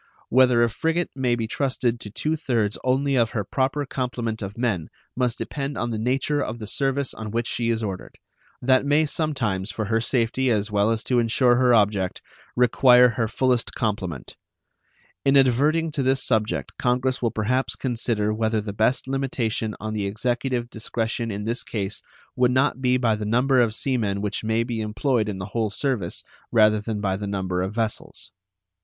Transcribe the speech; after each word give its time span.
Whether 0.29 0.63
a 0.63 0.69
frigate 0.71 1.11
may 1.15 1.35
be 1.35 1.45
trusted 1.45 1.99
to 1.99 2.09
two 2.09 2.35
thirds 2.35 2.75
only 2.83 3.15
of 3.15 3.29
her 3.37 3.43
proper 3.43 3.85
complement 3.85 4.41
of 4.41 4.57
men 4.57 4.89
must 5.15 5.37
depend 5.37 5.77
on 5.77 5.91
the 5.91 5.99
nature 5.99 6.41
of 6.41 6.57
the 6.57 6.65
service 6.65 7.13
on 7.13 7.29
which 7.29 7.45
she 7.45 7.69
is 7.69 7.83
ordered; 7.83 8.17
that 8.63 8.83
may 8.83 9.05
sometimes, 9.05 9.69
for 9.69 9.85
her 9.85 10.01
safety 10.01 10.49
as 10.49 10.71
well 10.71 10.89
as 10.89 11.03
to 11.03 11.19
insure 11.19 11.55
her 11.57 11.75
object, 11.75 12.19
require 12.55 13.09
her 13.09 13.27
fullest 13.27 13.75
complement. 13.75 14.35
In 15.23 15.37
adverting 15.37 15.91
to 15.91 16.01
this 16.01 16.23
subject 16.23 16.79
Congress 16.79 17.21
will 17.21 17.29
perhaps 17.29 17.75
consider 17.75 18.33
whether 18.33 18.59
the 18.59 18.73
best 18.73 19.07
limitation 19.07 19.75
on 19.79 19.93
the 19.93 20.07
Executive 20.07 20.67
discretion 20.71 21.29
in 21.29 21.43
this 21.45 21.61
case 21.61 22.01
would 22.35 22.49
not 22.49 22.81
be 22.81 22.97
by 22.97 23.15
the 23.15 23.23
number 23.23 23.61
of 23.61 23.75
sea 23.75 23.97
men 23.97 24.19
which 24.19 24.43
may 24.43 24.63
be 24.63 24.81
employed 24.81 25.29
in 25.29 25.37
the 25.37 25.45
whole 25.53 25.69
service 25.69 26.23
rather 26.51 26.81
than 26.81 27.01
by 27.01 27.15
the 27.15 27.27
number 27.27 27.61
of 27.61 27.75
vessels. 27.75 28.31